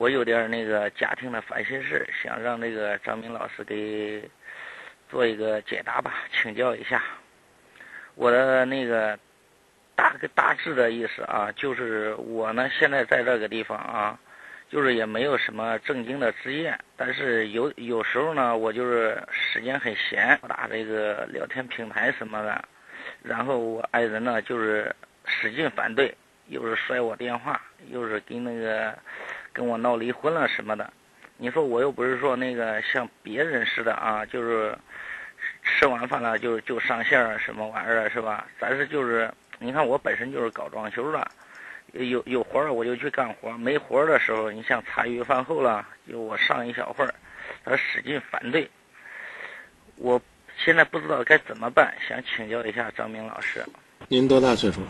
[0.00, 4.26] 我有点那个家庭的烦心事，想让那个张明老师给
[5.10, 7.02] 做一个解答吧，请教一下。
[8.14, 9.18] 我的那个
[9.94, 14.18] 大个大致的意思啊，就是我呢现在在这个地方啊，
[14.70, 22.64] 就是也没有什么正经的职业，但是有有时候呢，我就是时间很闲，打这个聊天平台什么的，
[23.22, 24.96] 然后我爱人呢就是
[25.26, 27.60] 使劲反对，又是摔我电话，
[27.90, 28.98] 又是跟那个
[29.60, 30.90] 跟我闹离婚了什么的。
[31.36, 34.74] 你说我又不是说那个像别人似的啊，就是。
[35.64, 38.46] 吃完饭了就就上线儿什么玩意儿是吧？
[38.60, 41.26] 咱是就是，你看我本身就是搞装修的，
[41.92, 47.14] 有有活儿我就去干活，没活儿的时候，你像茶余饭后了，就我上一小会儿，
[47.64, 48.68] 他使劲反对，
[49.96, 50.20] 我
[50.58, 53.64] 现在不知道该怎么办，想请教一下张明老师。
[54.08, 54.88] 您多大岁数了？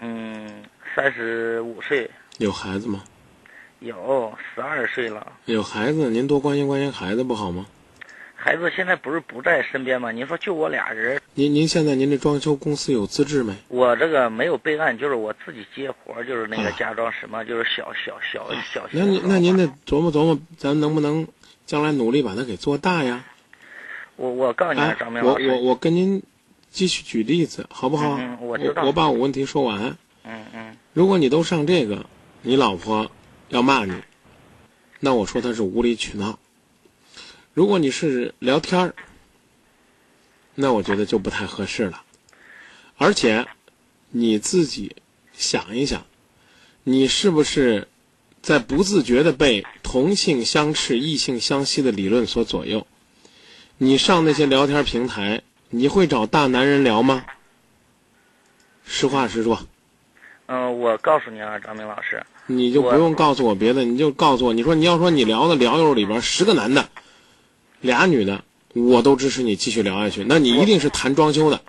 [0.00, 2.10] 嗯，三十五岁。
[2.38, 3.02] 有孩子吗？
[3.80, 5.32] 有，十二岁了。
[5.44, 7.66] 有孩子，您多关心关心孩子不好吗？
[8.34, 10.12] 孩子现在不是不在身边吗？
[10.12, 11.20] 您说就我俩人。
[11.34, 13.54] 您您现在您这装修公司有资质没？
[13.68, 18.86] 我这个没有备案，就是我自己接活，就是那个家装什么，就是小小小小。
[18.92, 21.26] 那您那您得琢磨琢磨，咱能不能
[21.66, 23.24] 将来努力把它给做大呀？
[24.14, 26.22] 我我告诉你，张明老师，我我我跟您
[26.70, 28.16] 继续举例子，好不好？
[28.18, 28.84] 嗯，我知道。
[28.84, 29.96] 我把我问题说完。
[30.24, 30.76] 嗯嗯。
[30.92, 32.06] 如果你都上这个，
[32.42, 33.10] 你老婆
[33.48, 33.94] 要骂你，
[35.00, 36.38] 那我说他是无理取闹。
[37.54, 38.94] 如果你是聊天儿，
[40.54, 42.02] 那我觉得就不太合适了。
[42.96, 43.46] 而且，
[44.10, 44.96] 你自己
[45.32, 46.06] 想一想，
[46.82, 47.88] 你是不是
[48.42, 52.86] 在不自觉的被同性相斥、异性相吸的理论所左右？
[53.78, 57.24] 你上那些聊天平台，你会找大男人聊吗？
[58.84, 59.66] 实话实说。
[60.46, 66.88] 嗯，我告诉你啊，张明老师，你就不用告诉我别的，你就告诉我，你说你要说你聊的聊友里边十个男的。
[67.80, 68.42] 俩女的，
[68.74, 70.24] 我都支持你继续聊下去。
[70.24, 71.60] 那你一定是谈装修的。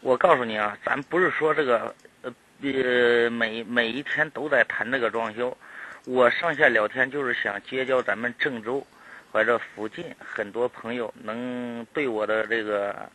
[0.00, 2.32] 我告诉你啊，咱不是说这个呃
[2.62, 5.56] 呃每每一天都在谈这个装修。
[6.04, 8.86] 我上线聊天就是想结交咱们郑州
[9.32, 13.10] 或者附近很多朋友，能对我的这个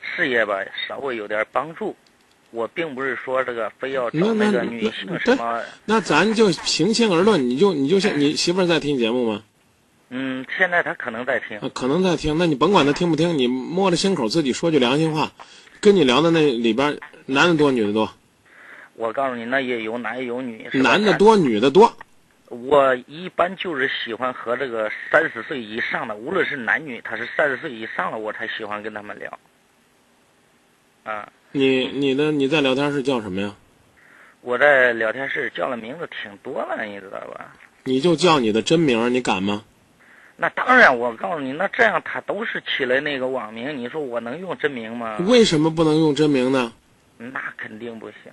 [0.00, 1.94] 事业吧稍微有点帮助。
[2.56, 5.62] 我并不是说这个非要找那个女性什么。
[5.84, 9.42] 那咱就平心而论，你就你就像你媳妇儿在听节目吗？
[10.08, 12.38] 嗯，现在她可能在听，可能在听。
[12.38, 15.32] 那你甭管她听不听，你摸着心口自己说句良心话。
[15.80, 18.10] 跟你聊的那里边，男的多，女的多。
[18.94, 20.66] 我告诉你，那也有男也有女。
[20.72, 21.94] 男的多，女的多。
[22.48, 29.38] 我一般就是喜欢和这个三十岁以上的，无论是男女，他是三十岁以上了，我才喜欢跟他们聊。
[31.04, 31.28] 啊。
[31.56, 33.54] 你你的你在聊天室叫什么呀？
[34.42, 37.54] 我在聊天室叫的名字挺多的，你知道吧？
[37.84, 39.64] 你就叫你的真名，你敢吗？
[40.36, 45.16] 那当然，我告诉你，那这样他都是起了那个网名，你说我能用真名吗？
[45.26, 46.74] 为什么不能用真名呢？
[47.16, 48.30] 那肯定不行。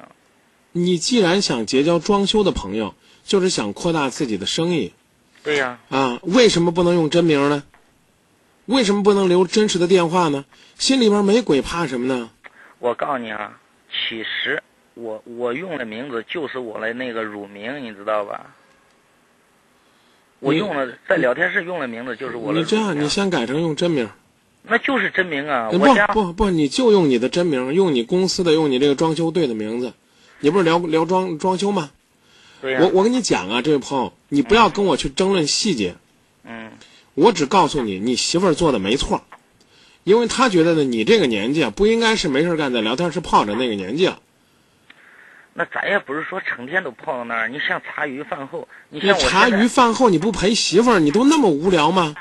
[0.73, 4.91] 你既然想结交装修的朋友，就是想扩大自己的生意。
[5.43, 5.79] 对呀。
[5.87, 7.63] 啊，为什么不能用真名呢？
[8.65, 10.43] 为什么不能留真实的电话呢？
[10.77, 12.29] 心里边没鬼，怕什么呢？
[12.83, 13.57] 我告诉你啊，
[13.89, 14.61] 其实
[14.93, 18.53] 我我用的名字就是我的那个乳名，你知道吧？
[20.41, 22.59] 我用了在聊天室用的名字就是我的。
[22.59, 24.09] 你这样，你先改成用真名。
[24.63, 25.69] 那就是真名啊！
[25.71, 25.77] 不
[26.13, 29.93] 不不，你就用你的真名，用你公司的，用你这个装修队的名字。
[30.41, 31.89] 你不是聊聊装装修吗？
[32.61, 32.81] 对呀。
[32.81, 35.95] 我我跟你讲啊，这位朋友，你不要跟我去争论细节。
[36.43, 36.73] 嗯。
[37.13, 39.23] 我只告诉你，你媳妇儿做的没错，
[40.03, 44.19] 因为他觉得呢，你这个年纪啊，不应该是没事干在聊天室泡着那个年纪了。
[45.53, 47.47] 那咱也不是说成天都泡到那儿。
[47.47, 52.15] 你像茶余饭后，你像茶余饭后你不陪媳妇儿，你都那么无聊吗？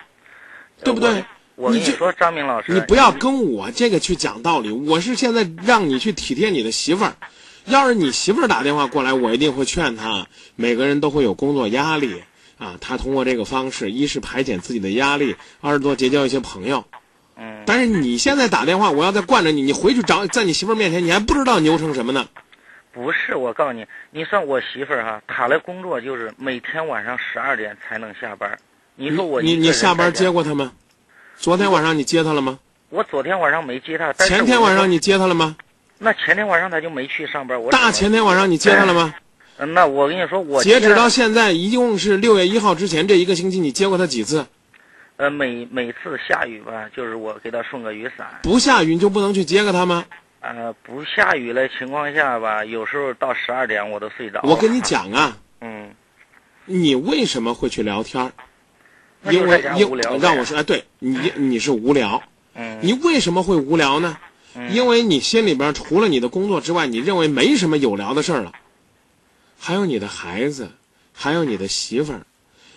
[0.85, 1.25] 对不对？
[1.55, 4.71] 我跟你说，张明老师，你不要跟我这个去讲道理。
[4.71, 7.17] 我是现在让你去体贴你的媳妇儿。
[7.67, 10.27] 要是你媳妇儿打电话过来，我一定会劝她。
[10.57, 12.23] 每个人都会有工作压力
[12.59, 16.85] 啊，她通过这个方式，一是排解自己的压力，二是多结交一些朋友。
[17.63, 17.65] 嗯。
[17.67, 22.27] 但是你现在打电话，我要再惯着你，你回去找在你媳妇儿面前，你还不知道牛成什么呢？
[22.93, 28.59] 不是，我告诉你，你算我媳妇儿哈，她的工作就是每天晚上十二点才能下班。
[28.97, 30.73] 你说我你你下班接过她吗？
[31.39, 32.59] 昨天晚上你接她了吗？
[32.91, 34.13] 我昨天晚上没接她。
[34.13, 35.57] 前天晚上你接她了吗？
[35.99, 37.59] 那前天晚上她就没去上班。
[37.61, 39.15] 我大前天晚上你接她了吗？
[39.57, 44.45] 嗯，那我跟你说，我截止到现在一共是六月一号之前这一个星期，你接过她几次？
[45.23, 48.27] 呃，每每次下雨吧，就是我给他送个雨伞。
[48.43, 50.05] 不下雨你就不能去接个他吗？
[50.41, 54.41] 呃，不下雨的情况下吧，有时候到十二点我都睡着。
[54.43, 55.95] 我跟你讲啊，嗯，
[56.65, 58.33] 你为什么会去聊天
[59.31, 62.21] 因为因在家无聊呗让我说，哎，对你你是无聊，
[62.55, 64.19] 嗯，你为什么会无聊呢？
[64.57, 68.53] 嗯因为你心里边除了你的工作之外，你认为没什么有聊的事儿了，
[69.57, 70.69] 还有你的孩子，
[71.15, 72.23] 还有你的媳妇儿，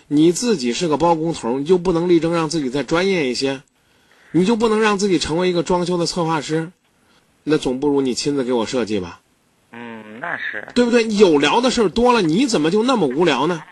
[0.08, 3.62] 你自己是个包工头，你就不能力争让自己再专业一些？
[4.32, 6.70] 你就不能让自己成为一个装修的策划师？
[7.44, 9.20] 那总不如你亲自给我设计吧，
[9.70, 11.06] 嗯，那是，对不对？
[11.06, 13.62] 有聊的事儿多了，你怎么就那么无聊呢？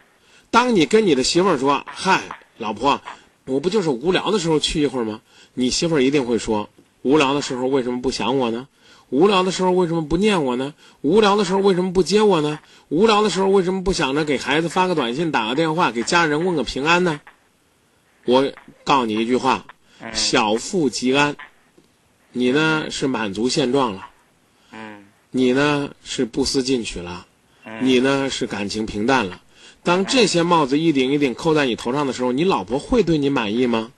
[0.50, 2.22] 当你跟你的媳妇儿说：“嗨，
[2.58, 3.00] 老婆，
[3.46, 5.20] 我不就是无聊的时候去一会儿吗？”
[5.54, 6.70] 你媳妇儿一定会说
[7.02, 8.68] ：“无聊的时候为什么不想我呢？
[9.14, 10.74] 无聊的时候为什么不念我呢？
[11.02, 12.58] 无聊的时候为什么不接我呢？
[12.88, 17.20] 无聊的时候为什么不想着给孩子发个短信、打个电话，给家人问个平安呢？”
[18.26, 18.52] 我
[18.82, 19.66] 告诉你一句话：
[20.00, 21.36] 嗯小富即安。
[22.32, 24.08] 你呢是满足现状了，
[24.72, 27.26] 嗯你呢是不思进取了。
[27.64, 29.42] 嗯，你呢是感情平淡了。
[29.84, 33.92] 当这些帽子一顶一顶扣在你头上的时候，你老婆会对你满意吗？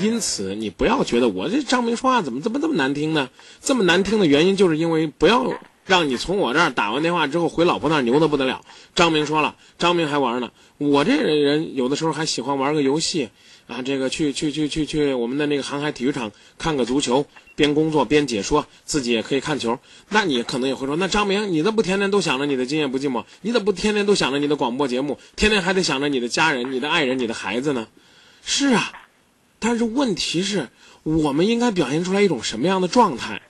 [0.00, 3.28] 因此，你不要觉得我这张明说话怎么怎么这么难听呢？
[3.60, 5.52] 这么难听的原因，就是因为不要
[5.84, 8.62] 让你从我这儿打完电话之后回老婆那儿牛的不得了。
[8.94, 10.50] 张明说了，张明还玩呢。
[10.78, 13.28] 我这人有的时候还喜欢玩个游戏
[13.66, 19.78] 啊，这个去去去去去我们的那个航海体育场看个足球，边工作边解说，自己也可以看球。
[20.08, 23.24] 那你可能也会说，那张明，你怎么不天天都想着你的今夜不寂寞？
[23.42, 25.18] 你怎么不天天都想着你的广播节目？
[25.36, 27.86] 天天还得想着你的家人、你的爱人、你的孩子呢？
[28.44, 28.92] 是啊，
[29.64, 30.70] 但是问题是，
[31.04, 33.42] 我们应该表现出来一种什么样的状态？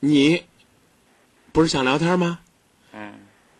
[0.00, 0.42] 你
[1.52, 2.40] 不是想聊天吗？
[2.92, 3.12] 嗯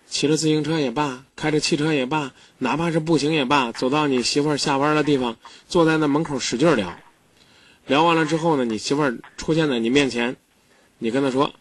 [0.08, 5.37] 骑着自行车也罢，开着汽车也罢，哪怕是步行也罢，走到你媳妇儿下班的地方，
[5.69, 6.99] 坐在那门口使劲聊。
[7.87, 10.34] 聊完了之后呢，你媳妇儿出现在你面前，
[10.99, 11.55] 你跟她说，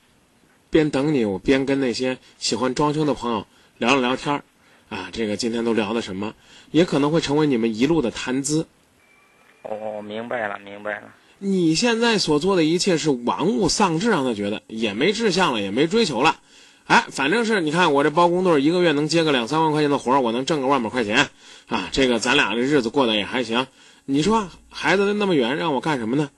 [0.71, 3.45] 边等你，我边跟那些喜欢装修的朋友
[3.77, 4.43] 聊了聊天儿
[4.89, 6.33] 啊，这个今天都聊的什么，
[6.71, 8.65] 也可能会成为你们一路的谈资。
[9.69, 16.39] 哦，明白了，明白了，你现在所做的一切是玩物丧志，让他觉得也没志向了，也没追求了。
[16.85, 21.29] 哎，反正是你看我这包工队一个月能接个两三万块钱的活，我能挣个万把块钱
[21.67, 23.67] 啊，这个咱俩这日子过得也还行。
[24.05, 26.31] 你说孩子那么远，让我干什么呢？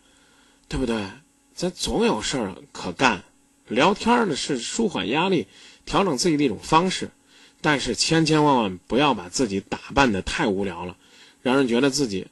[0.68, 1.06] 对不对？
[1.54, 3.24] 咱总有事儿可干。
[3.68, 5.48] 聊天呢是舒缓压力、
[5.86, 7.12] 调整自己的一种方式，
[7.62, 10.98] 但是千千万万不要把自己打扮的太无聊了，
[11.42, 12.28] 让人觉得自己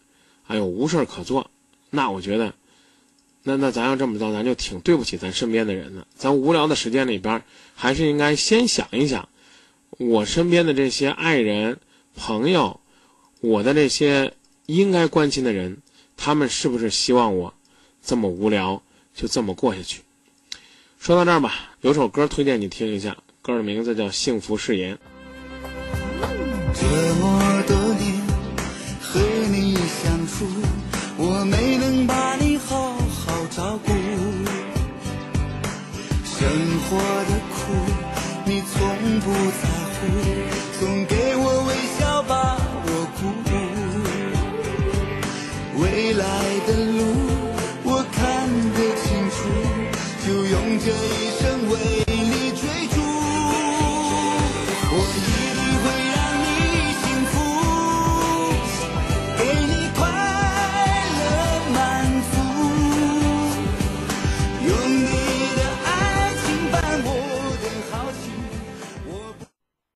[0.49, 1.51] 哎呦无事儿可做。
[1.91, 2.53] 那我觉得，
[3.43, 6.07] 那那咱要这么着，咱就挺对不起咱身边的人的。
[6.15, 7.43] 咱无聊的时间里边，
[7.75, 9.29] 还是应该先想一想，
[9.97, 11.79] 我身边的这些爱人、
[12.15, 12.79] 朋友，
[13.41, 14.33] 我的这些
[14.65, 15.77] 应该关心的人，
[16.17, 17.53] 他们是不是希望我
[18.03, 18.81] 这么无聊
[19.13, 20.01] 就这么过下去？
[20.97, 24.97] 说到这儿吧，有首歌推荐你听一下，歌的名字叫《幸福誓言》。